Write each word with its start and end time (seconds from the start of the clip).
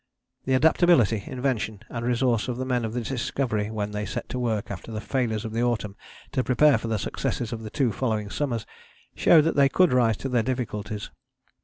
"The 0.45 0.55
adaptability, 0.55 1.25
invention 1.27 1.81
and 1.87 2.03
resource 2.03 2.47
of 2.47 2.57
the 2.57 2.65
men 2.65 2.85
of 2.85 2.95
the 2.95 3.01
Discovery 3.01 3.69
when 3.69 3.91
they 3.91 4.03
set 4.07 4.27
to 4.29 4.39
work 4.39 4.71
after 4.71 4.91
the 4.91 4.99
failures 4.99 5.45
of 5.45 5.53
the 5.53 5.61
autumn 5.61 5.95
to 6.31 6.43
prepare 6.43 6.79
for 6.79 6.87
the 6.87 6.97
successes 6.97 7.53
of 7.53 7.61
the 7.61 7.69
two 7.69 7.91
following 7.91 8.31
summers 8.31 8.65
showed 9.13 9.43
that 9.43 9.55
they 9.55 9.69
could 9.69 9.93
rise 9.93 10.17
to 10.17 10.29
their 10.29 10.41
difficulties. 10.41 11.11